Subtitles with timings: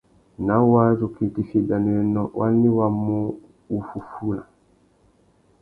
[0.45, 3.17] Ná wadjú kā itifiya ibianéwénô, wani wá mú
[3.71, 4.43] wuffúffuna?